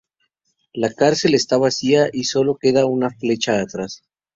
[0.73, 4.01] La cárcel está vacía y solo queda una flecha atrás.